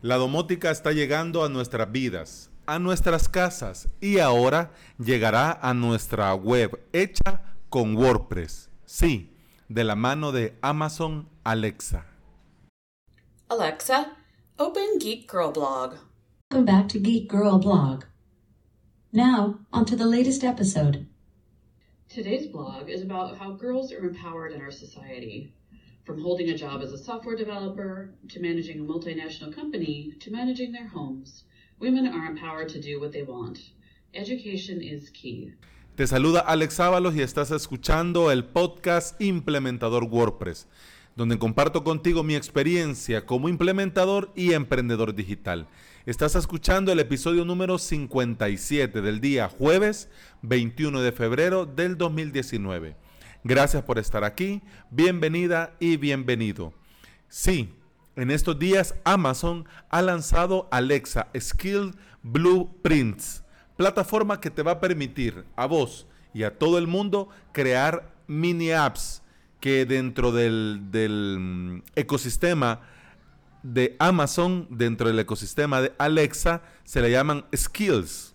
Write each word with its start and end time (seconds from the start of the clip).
La 0.00 0.14
domótica 0.14 0.70
está 0.70 0.92
llegando 0.92 1.44
a 1.44 1.48
nuestras 1.48 1.90
vidas, 1.90 2.52
a 2.66 2.78
nuestras 2.78 3.28
casas 3.28 3.88
y 4.00 4.20
ahora 4.20 4.70
llegará 4.96 5.58
a 5.60 5.74
nuestra 5.74 6.32
web 6.36 6.80
hecha 6.92 7.42
con 7.68 7.96
WordPress. 7.96 8.70
Sí, 8.84 9.34
de 9.68 9.82
la 9.82 9.96
mano 9.96 10.30
de 10.30 10.56
Amazon 10.62 11.28
Alexa. 11.42 12.06
Alexa, 13.48 14.16
open 14.56 15.00
Geek 15.00 15.28
Girl 15.28 15.50
blog. 15.50 15.96
Welcome 16.52 16.64
back 16.64 16.88
to 16.90 17.00
Geek 17.00 17.28
Girl 17.28 17.58
blog. 17.58 18.04
Now, 19.12 19.58
on 19.72 19.84
to 19.86 19.96
the 19.96 20.06
latest 20.06 20.44
episode. 20.44 21.08
Today's 22.08 22.46
blog 22.46 22.88
is 22.88 23.02
about 23.02 23.36
how 23.36 23.50
girls 23.50 23.92
are 23.92 24.06
empowered 24.06 24.52
in 24.52 24.60
our 24.60 24.70
society. 24.70 25.52
From 26.08 26.22
holding 26.22 26.48
a 26.48 26.56
job 26.56 26.80
as 26.82 26.94
a 26.94 26.96
software 26.96 27.36
developer, 27.36 28.08
to 28.30 28.40
managing 28.40 28.80
a 28.80 28.82
multinational 28.82 29.54
company, 29.54 30.14
to 30.20 30.30
managing 30.30 30.72
their 30.72 30.88
homes, 30.88 31.44
women 31.80 32.06
are 32.06 32.24
empowered 32.24 32.70
to 32.70 32.80
do 32.80 32.98
what 32.98 33.12
they 33.12 33.24
want. 33.24 33.58
Education 34.14 34.80
is 34.80 35.10
key. 35.10 35.52
Te 35.96 36.06
saluda 36.06 36.40
Alex 36.40 36.80
Ábalos 36.80 37.14
y 37.14 37.20
estás 37.20 37.50
escuchando 37.50 38.30
el 38.30 38.46
podcast 38.46 39.20
Implementador 39.20 40.04
WordPress, 40.04 40.66
donde 41.14 41.38
comparto 41.38 41.84
contigo 41.84 42.22
mi 42.22 42.36
experiencia 42.36 43.26
como 43.26 43.50
implementador 43.50 44.32
y 44.34 44.54
emprendedor 44.54 45.14
digital. 45.14 45.68
Estás 46.06 46.36
escuchando 46.36 46.90
el 46.90 47.00
episodio 47.00 47.44
número 47.44 47.76
57 47.76 49.02
del 49.02 49.20
día 49.20 49.50
jueves 49.50 50.08
21 50.40 51.02
de 51.02 51.12
febrero 51.12 51.66
del 51.66 51.98
2019. 51.98 52.96
Gracias 53.44 53.84
por 53.84 53.98
estar 54.00 54.24
aquí, 54.24 54.62
bienvenida 54.90 55.72
y 55.78 55.96
bienvenido. 55.96 56.72
Sí, 57.28 57.72
en 58.16 58.32
estos 58.32 58.58
días 58.58 58.96
Amazon 59.04 59.64
ha 59.90 60.02
lanzado 60.02 60.66
Alexa 60.72 61.28
Skill 61.38 61.94
Blueprints, 62.24 63.44
plataforma 63.76 64.40
que 64.40 64.50
te 64.50 64.64
va 64.64 64.72
a 64.72 64.80
permitir 64.80 65.44
a 65.54 65.66
vos 65.66 66.08
y 66.34 66.42
a 66.42 66.58
todo 66.58 66.78
el 66.78 66.88
mundo 66.88 67.28
crear 67.52 68.12
mini 68.26 68.72
apps 68.72 69.22
que 69.60 69.86
dentro 69.86 70.32
del, 70.32 70.90
del 70.90 71.36
mm, 71.38 71.82
ecosistema 71.94 72.80
de 73.62 73.94
Amazon, 74.00 74.66
dentro 74.68 75.06
del 75.06 75.18
ecosistema 75.20 75.80
de 75.80 75.92
Alexa, 75.98 76.62
se 76.82 77.00
le 77.00 77.12
llaman 77.12 77.44
skills. 77.54 78.34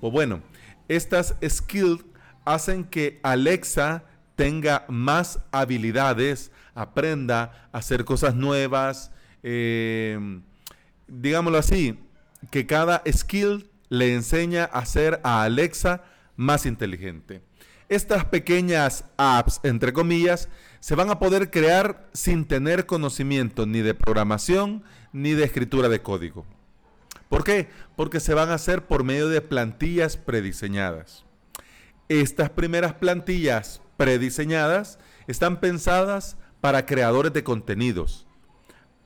Pues 0.00 0.12
bueno, 0.12 0.40
estas 0.86 1.34
skills 1.44 2.04
hacen 2.44 2.84
que 2.84 3.18
Alexa 3.24 4.04
tenga 4.36 4.84
más 4.88 5.40
habilidades, 5.50 6.52
aprenda 6.74 7.68
a 7.72 7.78
hacer 7.78 8.04
cosas 8.04 8.34
nuevas, 8.34 9.10
eh, 9.42 10.40
digámoslo 11.08 11.58
así, 11.58 11.98
que 12.50 12.66
cada 12.66 13.02
skill 13.10 13.70
le 13.88 14.14
enseña 14.14 14.64
a 14.64 14.80
hacer 14.80 15.20
a 15.24 15.42
Alexa 15.42 16.04
más 16.36 16.66
inteligente. 16.66 17.42
Estas 17.88 18.24
pequeñas 18.24 19.04
apps, 19.16 19.60
entre 19.62 19.92
comillas, 19.92 20.48
se 20.80 20.94
van 20.94 21.08
a 21.10 21.18
poder 21.18 21.50
crear 21.50 22.08
sin 22.12 22.44
tener 22.44 22.86
conocimiento 22.86 23.64
ni 23.64 23.80
de 23.80 23.94
programación 23.94 24.84
ni 25.12 25.32
de 25.32 25.44
escritura 25.44 25.88
de 25.88 26.02
código. 26.02 26.44
¿Por 27.28 27.42
qué? 27.42 27.68
Porque 27.96 28.20
se 28.20 28.34
van 28.34 28.50
a 28.50 28.54
hacer 28.54 28.86
por 28.86 29.02
medio 29.02 29.28
de 29.28 29.40
plantillas 29.40 30.16
prediseñadas. 30.16 31.24
Estas 32.08 32.50
primeras 32.50 32.94
plantillas 32.94 33.80
prediseñadas 33.96 34.98
están 35.26 35.60
pensadas 35.60 36.36
para 36.60 36.86
creadores 36.86 37.32
de 37.32 37.44
contenidos, 37.44 38.26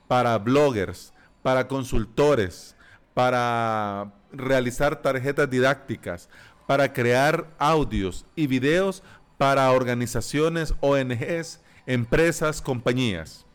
para 0.07 0.37
bloggers, 0.37 1.13
para 1.41 1.67
consultores, 1.67 2.75
para 3.13 4.13
realizar 4.31 5.01
tarjetas 5.01 5.49
didácticas, 5.49 6.29
para 6.67 6.93
crear 6.93 7.47
audios 7.57 8.25
y 8.35 8.47
videos 8.47 9.03
para 9.37 9.71
organizaciones, 9.71 10.73
ONGs, 10.81 11.61
empresas, 11.85 12.61
compañías. 12.61 13.45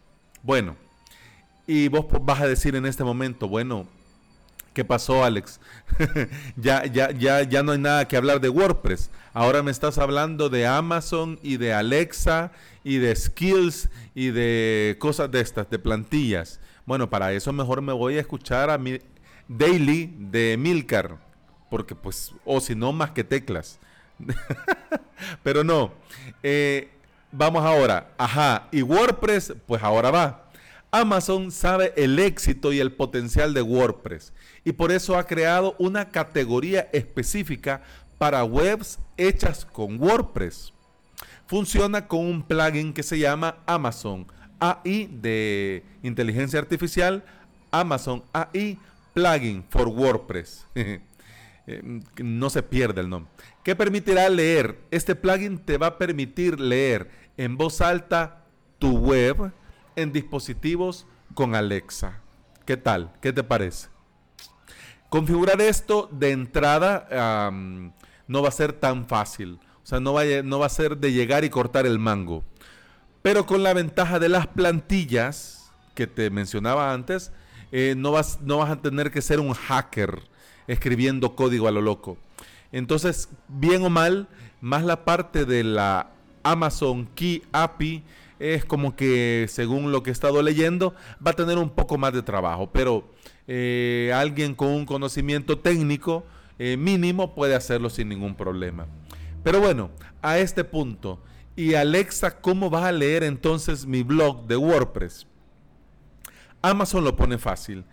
Bueno, 0.43 0.77
y 1.67 1.89
vos 1.89 2.07
vas 2.23 2.41
a 2.41 2.49
decir 2.49 2.77
en 2.77 2.87
este 2.87 3.05
momento, 3.05 3.49
bueno, 3.49 3.89
¿Qué 4.77 4.85
pasó, 4.85 5.25
Alex? 5.25 5.59
ya, 6.57 6.85
ya, 6.85 7.11
ya, 7.11 7.41
ya 7.45 7.63
no 7.63 7.73
hay 7.73 7.79
nada 7.79 8.07
que 8.07 8.15
hablar 8.15 8.43
de 8.43 8.51
WordPress. 8.51 9.09
Ahora 9.33 9.63
me 9.63 9.71
estás 9.71 9.97
hablando 9.97 10.51
de 10.51 10.67
Amazon 10.67 11.39
y 11.43 11.57
de 11.57 11.73
Alexa 11.73 12.53
y 12.85 12.99
de 12.99 13.17
skills 13.17 13.89
y 14.15 14.33
de 14.33 14.99
cosas 14.99 15.31
de 15.31 15.41
estas, 15.41 15.71
de 15.71 15.79
plantillas. 15.79 16.61
Bueno, 16.85 17.09
para 17.09 17.33
eso 17.33 17.55
mejor 17.55 17.81
me 17.81 17.95
voy 17.95 18.19
a 18.19 18.21
escuchar 18.21 18.69
a 18.69 18.77
mi 18.77 18.99
Daily 19.49 20.15
de 20.19 20.59
Milcar. 20.59 21.17
Porque 21.71 21.95
pues, 21.95 22.35
o 22.45 22.61
si 22.61 22.75
no, 22.75 22.93
más 22.93 23.13
que 23.13 23.25
teclas. 23.25 23.79
Pero 25.43 25.65
no. 25.65 25.95
Eh, 26.43 26.91
vamos 27.33 27.65
ahora. 27.65 28.11
Ajá. 28.19 28.69
Y 28.71 28.83
WordPress, 28.83 29.55
pues 29.67 29.83
ahora 29.83 30.11
va. 30.11 30.46
Amazon 31.01 31.51
sabe 31.51 31.93
el 31.95 32.19
éxito 32.19 32.73
y 32.73 32.81
el 32.81 32.91
potencial 32.91 33.53
de 33.53 33.61
WordPress 33.61 34.33
y 34.65 34.73
por 34.73 34.93
eso 34.93 35.19
ha 35.19 35.27
creado 35.27 35.77
una 35.79 36.09
categoría 36.09 36.89
específica 36.91 37.83
para 38.17 38.45
webs 38.45 38.99
hechas 39.19 39.67
con 39.67 40.01
WordPress. 40.01 40.73
Funciona 41.47 42.09
con 42.09 42.21
un 42.21 42.43
plugin 42.43 42.95
que 42.95 43.03
se 43.03 43.19
llama 43.19 43.59
Amazon 43.67 44.27
AI 44.59 45.11
de 45.13 45.83
inteligencia 46.03 46.61
artificial, 46.61 47.23
Amazon 47.71 48.23
AI 48.33 48.79
Plugin 49.13 49.65
for 49.69 49.89
WordPress. 49.89 50.67
Eh, 51.69 51.83
no 52.23 52.49
se 52.49 52.63
pierde 52.63 53.01
el 53.01 53.09
nombre. 53.11 53.29
¿Qué 53.65 53.75
permitirá 53.75 54.29
leer? 54.29 54.79
Este 54.93 55.17
plugin 55.17 55.59
te 55.59 55.79
va 55.79 55.89
a 55.89 55.99
permitir 55.99 56.61
leer 56.61 57.11
en 57.37 57.57
voz 57.57 57.81
alta 57.81 58.45
tu 58.79 58.97
web 58.97 59.51
en 59.97 60.13
dispositivos 60.13 61.07
con 61.35 61.55
Alexa. 61.55 62.21
¿Qué 62.65 62.77
tal? 62.77 63.13
¿Qué 63.21 63.33
te 63.33 63.43
parece? 63.43 63.89
Configurar 65.09 65.61
esto 65.61 66.09
de 66.13 66.33
entrada 66.33 67.51
no 68.29 68.43
va 68.43 68.49
a 68.49 68.53
ser 68.53 68.73
tan 68.73 69.07
fácil. 69.07 69.59
O 69.83 69.87
sea, 69.87 70.01
no 70.01 70.13
va, 70.13 70.23
a, 70.23 70.43
no 70.43 70.59
va 70.59 70.67
a 70.67 70.71
ser 70.71 70.99
de 70.99 71.13
llegar 71.13 71.45
y 71.45 71.51
cortar 71.51 71.87
el 71.87 71.99
mango. 71.99 72.45
Pero 73.23 73.47
con 73.47 73.63
la 73.63 73.73
ventaja 73.73 74.19
de 74.19 74.29
las 74.29 74.47
plantillas 74.47 75.73
que 75.95 76.07
te 76.07 76.29
mencionaba 76.31 76.93
antes, 76.93 77.33
eh, 77.73 77.95
no, 77.97 78.13
vas, 78.13 78.41
no 78.43 78.59
vas 78.59 78.71
a 78.71 78.83
tener 78.83 79.11
que 79.11 79.23
ser 79.23 79.41
un 79.41 79.53
hacker 79.53 80.23
escribiendo 80.67 81.37
código 81.37 81.69
a 81.69 81.71
lo 81.71 81.81
loco. 81.81 82.19
Entonces, 82.73 83.29
bien 83.49 83.85
o 83.85 83.91
mal, 83.91 84.29
más 84.61 84.85
la 84.85 85.05
parte 85.05 85.45
de 85.45 85.65
la 85.65 86.11
Amazon 86.43 87.07
Key 87.15 87.43
API 87.53 88.05
es 88.39 88.65
como 88.65 88.97
que, 88.97 89.47
según 89.49 89.93
lo 89.93 90.03
que 90.03 90.11
he 90.11 90.13
estado 90.13 90.43
leyendo, 90.43 90.95
va 91.25 91.31
a 91.33 91.35
tener 91.35 91.59
un 91.59 91.71
poco 91.71 91.99
más 91.99 92.13
de 92.13 92.23
trabajo, 92.23 92.71
pero 92.73 93.09
eh, 93.47 94.13
alguien 94.15 94.55
con 94.55 94.69
un 94.69 94.87
conocimiento 94.87 95.59
técnico 95.59 96.25
eh, 96.59 96.77
mínimo 96.77 97.35
puede 97.35 97.55
hacerlo 97.55 97.91
sin 97.91 98.09
ningún 98.09 98.35
problema. 98.35 98.87
Pero 99.43 99.61
bueno, 99.61 99.91
a 100.23 100.39
este 100.39 100.65
punto, 100.65 101.23
y 101.55 101.75
Alexa, 101.75 102.41
¿cómo 102.41 102.69
vas 102.69 102.85
a 102.85 102.93
leer 102.93 103.23
entonces 103.23 103.87
mi 103.87 104.03
blog 104.03 104.47
de 104.47 104.57
WordPress? 104.57 105.27
Amazon 106.63 107.05
lo 107.05 107.17
pone 107.17 107.39
fácil. 107.39 107.85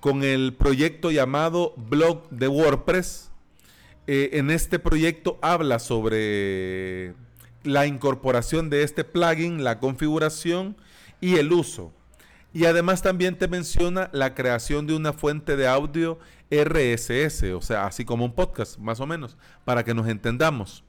Con 0.00 0.22
el 0.22 0.54
proyecto 0.54 1.10
llamado 1.10 1.72
Blog 1.76 2.28
de 2.30 2.48
WordPress, 2.48 3.30
eh, 4.06 4.30
en 4.34 4.50
este 4.50 4.78
proyecto 4.78 5.38
habla 5.42 5.78
sobre 5.78 7.14
la 7.66 7.86
incorporación 7.86 8.70
de 8.70 8.82
este 8.82 9.04
plugin, 9.04 9.64
la 9.64 9.78
configuración 9.78 10.76
y 11.20 11.36
el 11.36 11.52
uso. 11.52 11.92
Y 12.52 12.64
además 12.64 13.02
también 13.02 13.36
te 13.36 13.48
menciona 13.48 14.08
la 14.12 14.34
creación 14.34 14.86
de 14.86 14.94
una 14.94 15.12
fuente 15.12 15.56
de 15.56 15.68
audio 15.68 16.18
RSS, 16.50 17.42
o 17.54 17.60
sea, 17.60 17.86
así 17.86 18.04
como 18.04 18.24
un 18.24 18.34
podcast, 18.34 18.78
más 18.78 19.00
o 19.00 19.06
menos, 19.06 19.36
para 19.64 19.84
que 19.84 19.94
nos 19.94 20.08
entendamos. 20.08 20.84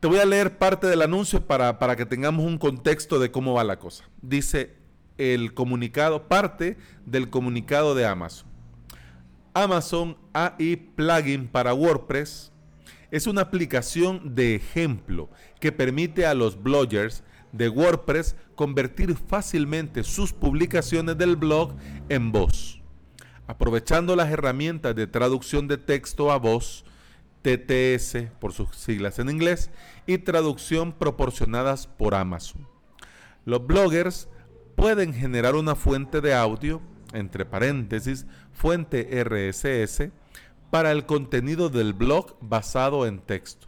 Te 0.00 0.08
voy 0.08 0.18
a 0.18 0.24
leer 0.24 0.58
parte 0.58 0.86
del 0.86 1.02
anuncio 1.02 1.46
para, 1.46 1.78
para 1.78 1.96
que 1.96 2.06
tengamos 2.06 2.46
un 2.46 2.58
contexto 2.58 3.18
de 3.18 3.30
cómo 3.30 3.54
va 3.54 3.64
la 3.64 3.78
cosa. 3.78 4.04
Dice 4.22 4.74
el 5.18 5.52
comunicado, 5.54 6.28
parte 6.28 6.78
del 7.06 7.28
comunicado 7.28 7.94
de 7.94 8.06
Amazon. 8.06 8.48
Amazon 9.54 10.16
AI 10.32 10.76
Plugin 10.76 11.46
para 11.46 11.74
WordPress 11.74 12.51
es 13.12 13.26
una 13.26 13.42
aplicación 13.42 14.34
de 14.34 14.54
ejemplo 14.54 15.28
que 15.60 15.70
permite 15.70 16.26
a 16.26 16.34
los 16.34 16.60
bloggers 16.60 17.22
de 17.52 17.68
WordPress 17.68 18.34
convertir 18.54 19.14
fácilmente 19.14 20.02
sus 20.02 20.32
publicaciones 20.32 21.18
del 21.18 21.36
blog 21.36 21.76
en 22.08 22.32
voz. 22.32 22.80
Aprovechando 23.46 24.16
las 24.16 24.30
herramientas 24.30 24.96
de 24.96 25.06
traducción 25.06 25.68
de 25.68 25.76
texto 25.76 26.32
a 26.32 26.38
voz, 26.38 26.86
TTS 27.42 28.30
por 28.40 28.54
sus 28.54 28.74
siglas 28.76 29.18
en 29.18 29.28
inglés, 29.28 29.70
y 30.06 30.16
traducción 30.16 30.92
proporcionadas 30.92 31.86
por 31.86 32.14
Amazon. 32.14 32.66
Los 33.44 33.66
bloggers 33.66 34.26
pueden 34.74 35.12
generar 35.12 35.54
una 35.54 35.74
fuente 35.74 36.22
de 36.22 36.32
audio 36.32 36.80
entre 37.12 37.44
paréntesis, 37.44 38.24
fuente 38.52 39.22
RSS, 39.22 40.10
para 40.72 40.90
el 40.90 41.04
contenido 41.04 41.68
del 41.68 41.92
blog 41.92 42.34
basado 42.40 43.04
en 43.06 43.18
texto. 43.18 43.66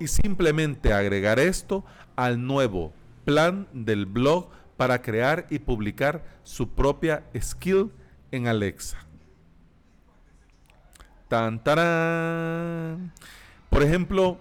Y 0.00 0.06
simplemente 0.06 0.94
agregar 0.94 1.38
esto 1.38 1.84
al 2.16 2.46
nuevo 2.46 2.94
plan 3.26 3.68
del 3.74 4.06
blog 4.06 4.48
para 4.78 5.02
crear 5.02 5.46
y 5.50 5.58
publicar 5.58 6.24
su 6.44 6.70
propia 6.70 7.22
skill 7.38 7.90
en 8.32 8.46
Alexa. 8.46 8.96
Tan, 11.28 11.62
tarán. 11.62 13.12
Por 13.68 13.82
ejemplo, 13.82 14.38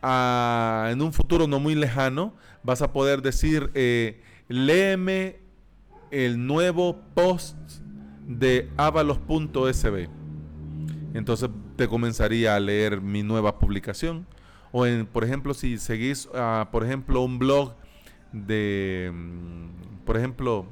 a- 0.00 0.90
en 0.92 1.02
un 1.02 1.12
futuro 1.12 1.48
no 1.48 1.58
muy 1.58 1.74
lejano, 1.74 2.34
vas 2.62 2.82
a 2.82 2.92
poder 2.92 3.20
decir, 3.20 3.72
eh, 3.74 4.22
léeme 4.46 5.40
el 6.12 6.46
nuevo 6.46 7.00
post 7.14 7.56
de 8.28 8.70
avalos.sb. 8.76 10.17
Entonces 11.14 11.50
te 11.76 11.88
comenzaría 11.88 12.54
a 12.54 12.60
leer 12.60 13.00
mi 13.00 13.22
nueva 13.22 13.58
publicación. 13.58 14.26
O 14.72 14.86
en, 14.86 15.06
por 15.06 15.24
ejemplo, 15.24 15.54
si 15.54 15.78
seguís, 15.78 16.28
ah, 16.34 16.68
por 16.70 16.84
ejemplo, 16.84 17.22
un 17.22 17.38
blog 17.38 17.74
de, 18.32 19.10
mm, 19.12 20.04
por 20.04 20.16
ejemplo, 20.16 20.66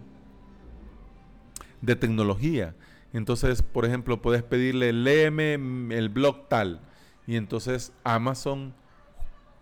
de 1.81 1.97
tecnología. 1.97 2.75
Entonces, 3.13 3.63
por 3.63 3.85
ejemplo, 3.87 4.21
puedes 4.21 4.43
pedirle, 4.43 4.93
léeme 4.93 5.55
el 5.55 6.09
blog 6.09 6.49
tal. 6.49 6.81
Y 7.27 7.37
entonces 7.37 7.93
Amazon, 8.05 8.75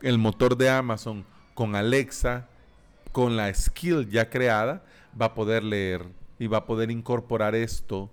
el 0.03 0.19
motor 0.19 0.57
de 0.57 0.69
Amazon 0.71 1.25
con 1.55 1.77
Alexa, 1.77 2.49
con 3.13 3.37
la 3.37 3.53
skill 3.55 4.09
ya 4.11 4.29
creada, 4.29 4.85
va 5.21 5.27
a 5.27 5.35
poder 5.35 5.63
leer 5.63 6.05
y 6.39 6.49
va 6.49 6.59
a 6.59 6.67
poder 6.67 6.91
incorporar 6.91 7.55
esto 7.55 8.11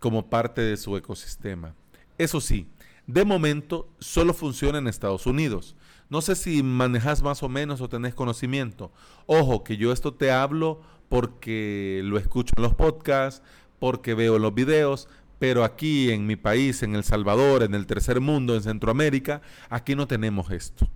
como 0.00 0.28
parte 0.28 0.60
de 0.60 0.76
su 0.76 0.96
ecosistema. 0.96 1.74
Eso 2.18 2.40
sí, 2.40 2.68
de 3.06 3.24
momento 3.24 3.88
solo 3.98 4.34
funciona 4.34 4.78
en 4.78 4.88
Estados 4.88 5.26
Unidos. 5.26 5.76
No 6.10 6.20
sé 6.20 6.36
si 6.36 6.62
manejas 6.62 7.22
más 7.22 7.42
o 7.42 7.48
menos 7.48 7.80
o 7.80 7.88
tenés 7.88 8.14
conocimiento. 8.14 8.92
Ojo, 9.26 9.64
que 9.64 9.76
yo 9.76 9.92
esto 9.92 10.14
te 10.14 10.30
hablo 10.30 10.80
porque 11.08 12.00
lo 12.04 12.18
escucho 12.18 12.52
en 12.56 12.62
los 12.62 12.74
podcasts, 12.74 13.42
porque 13.78 14.14
veo 14.14 14.38
los 14.38 14.54
videos, 14.54 15.08
pero 15.38 15.64
aquí 15.64 16.10
en 16.10 16.26
mi 16.26 16.36
país, 16.36 16.82
en 16.82 16.94
El 16.94 17.04
Salvador, 17.04 17.62
en 17.62 17.74
el 17.74 17.86
tercer 17.86 18.20
mundo, 18.20 18.54
en 18.54 18.62
Centroamérica, 18.62 19.42
aquí 19.68 19.94
no 19.94 20.06
tenemos 20.06 20.50
esto. 20.50 20.88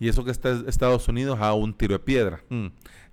Y 0.00 0.08
eso 0.08 0.24
que 0.24 0.30
está 0.30 0.62
Estados 0.66 1.08
Unidos 1.08 1.38
a 1.40 1.52
un 1.54 1.74
tiro 1.74 1.94
de 1.94 1.98
piedra. 1.98 2.44
Mm. 2.48 2.66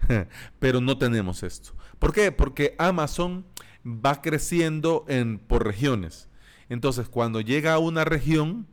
Pero 0.60 0.82
no 0.82 0.98
tenemos 0.98 1.44
esto. 1.44 1.74
¿Por 2.00 2.14
qué? 2.14 2.32
Porque 2.32 2.76
Amazon 2.78 3.46
va 3.86 4.22
creciendo 4.22 5.06
en, 5.08 5.40
por 5.40 5.66
regiones. 5.66 6.30
Entonces, 6.70 7.08
cuando 7.08 7.42
llega 7.42 7.74
a 7.74 7.80
una 7.80 8.06
región, 8.06 8.68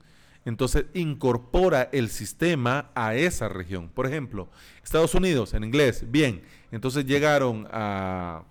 entonces 0.44 0.86
incorpora 0.94 1.88
el 1.92 2.08
sistema 2.08 2.90
a 2.94 3.14
esa 3.14 3.48
región. 3.48 3.88
Por 3.88 4.06
ejemplo, 4.06 4.48
Estados 4.82 5.14
Unidos 5.14 5.54
en 5.54 5.64
inglés, 5.64 6.04
bien. 6.10 6.42
Entonces 6.70 7.06
llegaron 7.06 7.68
a, 7.70 8.42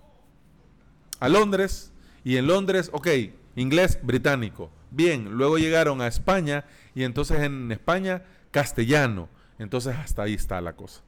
a 1.20 1.28
Londres 1.28 1.92
y 2.24 2.36
en 2.36 2.46
Londres, 2.46 2.88
ok, 2.92 3.08
inglés 3.56 3.98
británico. 4.02 4.70
Bien, 4.90 5.32
luego 5.32 5.58
llegaron 5.58 6.00
a 6.00 6.06
España 6.06 6.64
y 6.94 7.02
entonces 7.02 7.40
en 7.40 7.70
España 7.72 8.22
castellano. 8.50 9.28
Entonces 9.58 9.94
hasta 9.96 10.22
ahí 10.22 10.34
está 10.34 10.60
la 10.60 10.74
cosa. 10.74 11.02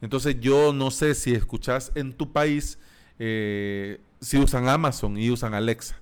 Entonces 0.00 0.36
yo 0.40 0.72
no 0.72 0.90
sé 0.90 1.14
si 1.14 1.34
escuchas 1.34 1.92
en 1.94 2.12
tu 2.14 2.32
país 2.32 2.78
eh, 3.18 4.00
si 4.20 4.38
usan 4.38 4.66
Amazon 4.66 5.18
y 5.18 5.30
usan 5.30 5.52
Alexa, 5.52 5.96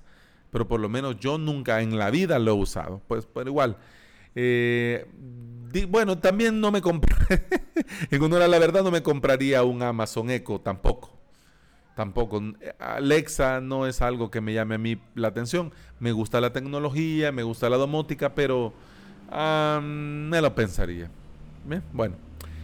pero 0.51 0.67
por 0.67 0.79
lo 0.79 0.89
menos 0.89 1.19
yo 1.19 1.37
nunca 1.37 1.81
en 1.81 1.97
la 1.97 2.09
vida 2.11 2.39
lo 2.39 2.51
he 2.51 2.55
usado. 2.55 3.01
Pues, 3.07 3.25
pero 3.25 3.49
igual. 3.49 3.77
eh, 4.35 5.05
bueno, 5.87 6.17
también 6.17 6.59
no 6.59 6.71
me 6.71 6.81
compré, 6.81 7.13
en 8.11 8.21
honor 8.23 8.41
a 8.41 8.47
la 8.47 8.57
verdad, 8.59 8.83
no 8.83 8.91
me 8.91 9.03
compraría 9.03 9.63
un 9.63 9.81
Amazon 9.83 10.29
Echo 10.31 10.59
tampoco. 10.59 11.17
Tampoco. 11.95 12.41
Alexa 12.79 13.59
no 13.59 13.85
es 13.85 14.01
algo 14.01 14.31
que 14.31 14.39
me 14.39 14.53
llame 14.53 14.75
a 14.75 14.77
mí 14.77 15.01
la 15.15 15.27
atención. 15.27 15.73
Me 15.99 16.13
gusta 16.13 16.39
la 16.39 16.53
tecnología, 16.53 17.31
me 17.33 17.43
gusta 17.43 17.69
la 17.69 17.75
domótica, 17.77 18.33
pero 18.33 18.73
me 19.81 20.41
lo 20.41 20.55
pensaría. 20.55 21.11
Bien, 21.65 21.83
Bueno, 21.91 22.15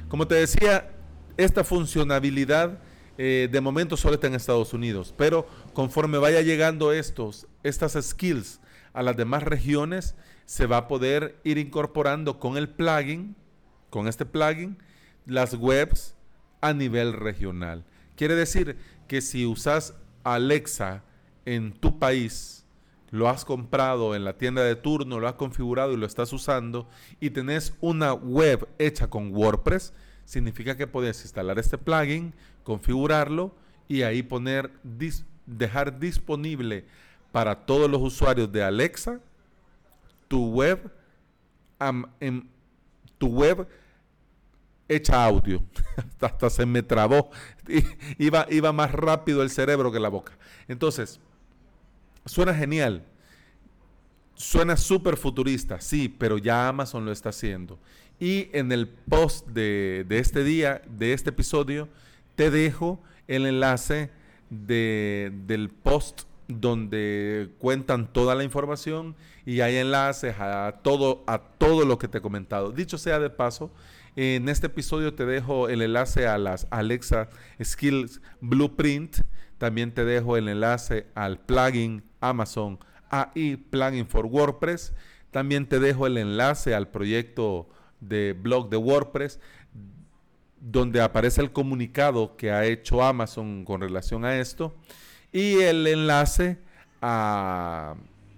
como 0.07 0.25
te 0.25 0.35
decía, 0.35 0.89
esta 1.37 1.63
funcionalidad 1.65 2.79
eh, 3.17 3.49
de 3.51 3.61
momento 3.61 3.97
solo 3.97 4.15
está 4.15 4.27
en 4.27 4.35
Estados 4.35 4.73
Unidos, 4.73 5.13
pero 5.17 5.47
conforme 5.75 6.17
vaya 6.17 6.41
llegando 6.41 6.91
estos, 6.91 7.45
estas 7.61 7.93
skills 8.01 8.59
a 8.93 9.03
las 9.03 9.15
demás 9.15 9.43
regiones, 9.43 10.15
se 10.45 10.65
va 10.65 10.77
a 10.77 10.87
poder 10.87 11.39
ir 11.43 11.59
incorporando 11.59 12.39
con 12.39 12.57
el 12.57 12.69
plugin, 12.69 13.35
con 13.91 14.07
este 14.07 14.25
plugin, 14.25 14.77
las 15.27 15.53
webs 15.53 16.15
a 16.61 16.73
nivel 16.73 17.13
regional. 17.13 17.85
Quiere 18.15 18.35
decir 18.35 18.77
que 19.07 19.21
si 19.21 19.45
usas 19.45 19.93
Alexa 20.23 21.03
en 21.45 21.73
tu 21.73 21.99
país, 21.99 22.65
lo 23.11 23.29
has 23.29 23.45
comprado 23.45 24.15
en 24.15 24.23
la 24.23 24.37
tienda 24.37 24.63
de 24.63 24.75
turno, 24.75 25.19
lo 25.19 25.27
has 25.27 25.35
configurado 25.35 25.93
y 25.93 25.97
lo 25.97 26.05
estás 26.05 26.33
usando, 26.33 26.87
y 27.19 27.29
tenés 27.29 27.73
una 27.81 28.13
web 28.13 28.67
hecha 28.79 29.09
con 29.09 29.33
WordPress, 29.35 29.93
significa 30.25 30.75
que 30.75 30.87
puedes 30.87 31.21
instalar 31.21 31.59
este 31.59 31.77
plugin, 31.77 32.33
configurarlo 32.63 33.53
y 33.87 34.01
ahí 34.01 34.23
poner, 34.23 34.71
dis- 34.83 35.25
dejar 35.45 35.99
disponible 35.99 36.85
para 37.31 37.55
todos 37.65 37.89
los 37.89 38.01
usuarios 38.01 38.51
de 38.51 38.63
Alexa 38.63 39.19
tu 40.27 40.49
web, 40.49 40.91
en, 42.19 42.49
tu 43.17 43.27
web 43.27 43.67
hecha 44.87 45.23
audio. 45.23 45.63
hasta, 45.97 46.25
hasta 46.27 46.49
se 46.49 46.65
me 46.65 46.83
trabó. 46.83 47.29
Iba, 48.17 48.45
iba 48.49 48.71
más 48.71 48.91
rápido 48.91 49.41
el 49.43 49.49
cerebro 49.49 49.91
que 49.91 49.99
la 49.99 50.09
boca. 50.09 50.33
Entonces, 50.67 51.19
suena 52.25 52.53
genial. 52.53 53.03
Suena 54.37 54.75
súper 54.75 55.15
futurista, 55.15 55.79
sí, 55.79 56.09
pero 56.09 56.37
ya 56.37 56.67
Amazon 56.67 57.05
lo 57.05 57.11
está 57.11 57.29
haciendo. 57.29 57.79
Y 58.19 58.49
en 58.51 58.71
el 58.71 58.87
post 58.87 59.47
de, 59.47 60.05
de 60.07 60.19
este 60.19 60.43
día, 60.43 60.81
de 60.89 61.13
este 61.13 61.29
episodio, 61.29 61.87
te 62.35 62.51
dejo 62.51 63.01
el 63.27 63.45
enlace 63.45 64.11
de- 64.49 65.31
del 65.47 65.69
post 65.69 66.23
donde 66.47 67.49
cuentan 67.57 68.11
toda 68.13 68.35
la 68.35 68.43
información 68.43 69.15
y 69.45 69.61
hay 69.61 69.77
enlaces 69.77 70.35
a 70.39 70.79
todo, 70.83 71.23
a 71.27 71.39
todo 71.39 71.85
lo 71.85 71.97
que 71.97 72.07
te 72.07 72.19
he 72.19 72.21
comentado. 72.21 72.71
Dicho 72.71 72.97
sea 72.97 73.19
de 73.19 73.29
paso, 73.29 73.71
en 74.15 74.47
este 74.47 74.67
episodio 74.67 75.13
te 75.13 75.25
dejo 75.25 75.69
el 75.69 75.81
enlace 75.81 76.27
a 76.27 76.37
las 76.37 76.67
Alexa 76.69 77.29
Skills 77.63 78.21
Blueprint. 78.41 79.17
También 79.57 79.93
te 79.93 80.05
dejo 80.05 80.37
el 80.37 80.47
enlace 80.47 81.07
al 81.15 81.39
plugin 81.39 82.03
Amazon 82.21 82.77
AI 83.09 83.57
Plugin 83.69 84.07
for 84.07 84.25
WordPress. 84.25 84.93
También 85.31 85.67
te 85.67 85.79
dejo 85.79 86.07
el 86.07 86.17
enlace 86.17 86.75
al 86.75 86.89
proyecto 86.89 87.67
de 87.99 88.33
blog 88.33 88.69
de 88.69 88.77
WordPress 88.77 89.39
donde 90.71 90.99
aparece 90.99 91.41
el 91.41 91.51
comunicado 91.51 92.35
que 92.35 92.51
ha 92.51 92.65
hecho 92.65 93.03
Amazon 93.03 93.63
con 93.65 93.81
relación 93.81 94.25
a 94.25 94.37
esto 94.37 94.73
y 95.31 95.59
el 95.59 95.85
enlace 95.85 96.57
a 97.01 97.95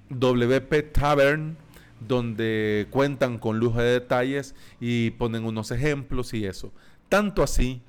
WP 0.10 0.92
Tavern 0.92 1.58
donde 2.06 2.88
cuentan 2.90 3.38
con 3.38 3.60
lujo 3.60 3.82
de 3.82 3.94
detalles 3.94 4.56
y 4.82 5.12
ponen 5.12 5.46
unos 5.46 5.72
ejemplos 5.72 6.34
y 6.34 6.46
eso. 6.46 6.74
Tanto 7.08 7.44
así, 7.44 7.82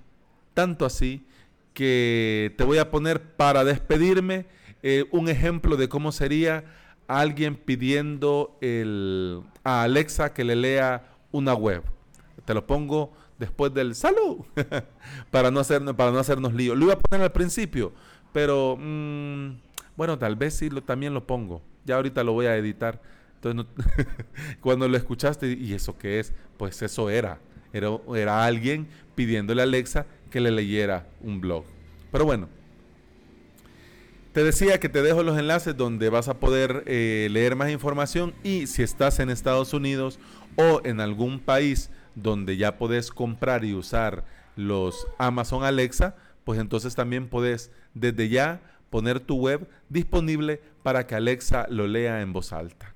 tanto 0.54 0.86
así 0.86 1.26
que 1.74 2.54
te 2.56 2.62
voy 2.62 2.78
a 2.78 2.92
poner 2.92 3.20
para 3.34 3.64
despedirme 3.64 4.46
eh, 4.84 5.04
un 5.10 5.28
ejemplo 5.28 5.76
de 5.76 5.88
cómo 5.88 6.12
sería 6.12 6.64
alguien 7.08 7.56
pidiendo 7.56 8.56
el, 8.60 9.42
a 9.64 9.82
Alexa 9.82 10.32
que 10.32 10.44
le 10.44 10.54
lea 10.54 11.16
una 11.32 11.54
web. 11.54 11.82
Te 12.48 12.54
lo 12.54 12.66
pongo 12.66 13.12
después 13.38 13.74
del 13.74 13.94
salud 13.94 14.38
para 15.30 15.50
no 15.50 15.60
hacernos 15.60 15.94
para 15.94 16.12
no 16.12 16.18
hacernos 16.18 16.54
lío. 16.54 16.74
Lo 16.74 16.86
iba 16.86 16.94
a 16.94 16.98
poner 16.98 17.22
al 17.22 17.32
principio, 17.32 17.92
pero 18.32 18.74
mm, 18.80 19.50
bueno, 19.98 20.18
tal 20.18 20.34
vez 20.34 20.54
sí 20.54 20.70
lo, 20.70 20.82
también 20.82 21.12
lo 21.12 21.26
pongo. 21.26 21.60
Ya 21.84 21.96
ahorita 21.96 22.24
lo 22.24 22.32
voy 22.32 22.46
a 22.46 22.56
editar. 22.56 23.02
Entonces, 23.34 23.66
cuando 24.62 24.88
lo 24.88 24.96
escuchaste, 24.96 25.52
¿y 25.52 25.74
eso 25.74 25.98
qué 25.98 26.20
es? 26.20 26.32
Pues 26.56 26.80
eso 26.80 27.10
era. 27.10 27.38
Era, 27.74 27.90
era 28.16 28.46
alguien 28.46 28.88
pidiéndole 29.14 29.60
a 29.60 29.64
Alexa 29.64 30.06
que 30.30 30.40
le 30.40 30.50
leyera 30.50 31.06
un 31.20 31.42
blog. 31.42 31.64
Pero 32.10 32.24
bueno, 32.24 32.48
te 34.32 34.42
decía 34.42 34.80
que 34.80 34.88
te 34.88 35.02
dejo 35.02 35.22
los 35.22 35.38
enlaces 35.38 35.76
donde 35.76 36.08
vas 36.08 36.28
a 36.28 36.40
poder 36.40 36.82
eh, 36.86 37.28
leer 37.30 37.56
más 37.56 37.70
información 37.70 38.32
y 38.42 38.68
si 38.68 38.82
estás 38.82 39.18
en 39.18 39.28
Estados 39.28 39.74
Unidos 39.74 40.18
o 40.56 40.80
en 40.84 41.00
algún 41.00 41.40
país 41.40 41.90
donde 42.22 42.56
ya 42.56 42.78
podés 42.78 43.10
comprar 43.10 43.64
y 43.64 43.74
usar 43.74 44.24
los 44.56 45.06
Amazon 45.18 45.64
Alexa, 45.64 46.16
pues 46.44 46.58
entonces 46.58 46.94
también 46.94 47.28
podés 47.28 47.70
desde 47.94 48.28
ya 48.28 48.60
poner 48.90 49.20
tu 49.20 49.36
web 49.36 49.68
disponible 49.88 50.60
para 50.82 51.06
que 51.06 51.14
Alexa 51.14 51.66
lo 51.68 51.86
lea 51.86 52.22
en 52.22 52.32
voz 52.32 52.52
alta. 52.52 52.94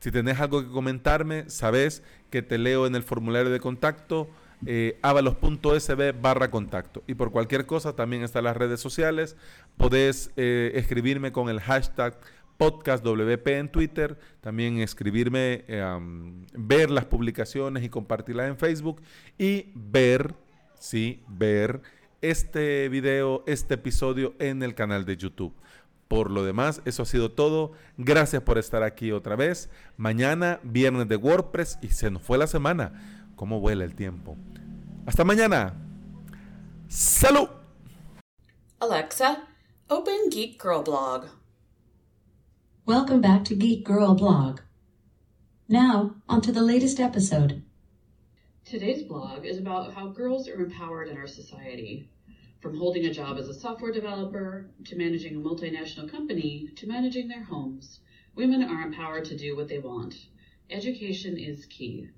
Si 0.00 0.10
tenés 0.10 0.40
algo 0.40 0.62
que 0.62 0.70
comentarme, 0.70 1.50
sabes 1.50 2.02
que 2.30 2.42
te 2.42 2.56
leo 2.56 2.86
en 2.86 2.94
el 2.94 3.02
formulario 3.02 3.50
de 3.50 3.58
contacto 3.58 4.30
eh, 4.66 4.98
avalos.sb 5.02 6.12
barra 6.20 6.50
contacto. 6.50 7.02
Y 7.06 7.14
por 7.14 7.30
cualquier 7.30 7.66
cosa 7.66 7.94
también 7.94 8.22
están 8.22 8.44
las 8.44 8.56
redes 8.56 8.80
sociales. 8.80 9.36
Podés 9.76 10.30
eh, 10.36 10.72
escribirme 10.74 11.32
con 11.32 11.48
el 11.48 11.60
hashtag 11.60 12.18
podcastwp 12.58 13.48
en 13.48 13.70
Twitter, 13.70 14.18
también 14.42 14.78
escribirme, 14.80 15.64
eh, 15.68 15.98
ver 16.52 16.90
las 16.90 17.06
publicaciones 17.06 17.84
y 17.84 17.88
compartirlas 17.88 18.48
en 18.48 18.58
Facebook 18.58 19.00
y 19.38 19.70
ver, 19.74 20.34
sí, 20.78 21.22
ver 21.28 21.80
este 22.20 22.88
video, 22.88 23.44
este 23.46 23.74
episodio 23.74 24.34
en 24.38 24.62
el 24.62 24.74
canal 24.74 25.04
de 25.06 25.16
YouTube. 25.16 25.54
Por 26.08 26.30
lo 26.30 26.42
demás, 26.42 26.82
eso 26.84 27.02
ha 27.02 27.06
sido 27.06 27.32
todo. 27.32 27.72
Gracias 27.96 28.42
por 28.42 28.58
estar 28.58 28.82
aquí 28.82 29.12
otra 29.12 29.36
vez. 29.36 29.70
Mañana, 29.96 30.58
viernes 30.62 31.06
de 31.06 31.16
WordPress 31.16 31.78
y 31.82 31.88
se 31.88 32.10
nos 32.10 32.22
fue 32.22 32.38
la 32.38 32.46
semana. 32.46 33.30
¿Cómo 33.36 33.60
vuela 33.60 33.84
el 33.84 33.94
tiempo? 33.94 34.36
Hasta 35.06 35.22
mañana. 35.22 35.74
¡Salud! 36.88 37.48
Alexa, 38.80 39.48
open 39.88 40.30
Geek 40.30 40.60
Girl 40.62 40.82
blog. 40.82 41.37
Welcome 42.88 43.20
back 43.20 43.44
to 43.44 43.54
Geek 43.54 43.84
Girl 43.84 44.14
Blog. 44.14 44.60
Now, 45.68 46.14
onto 46.26 46.50
the 46.50 46.62
latest 46.62 46.98
episode. 46.98 47.62
Today's 48.64 49.02
blog 49.02 49.44
is 49.44 49.58
about 49.58 49.92
how 49.92 50.08
girls 50.08 50.48
are 50.48 50.62
empowered 50.62 51.08
in 51.08 51.18
our 51.18 51.26
society. 51.26 52.08
From 52.62 52.78
holding 52.78 53.04
a 53.04 53.12
job 53.12 53.36
as 53.36 53.46
a 53.46 53.52
software 53.52 53.92
developer, 53.92 54.70
to 54.86 54.96
managing 54.96 55.36
a 55.36 55.38
multinational 55.38 56.10
company, 56.10 56.70
to 56.76 56.86
managing 56.86 57.28
their 57.28 57.42
homes, 57.42 58.00
women 58.34 58.62
are 58.62 58.86
empowered 58.86 59.26
to 59.26 59.36
do 59.36 59.54
what 59.54 59.68
they 59.68 59.80
want. 59.80 60.14
Education 60.70 61.36
is 61.36 61.66
key. 61.66 62.08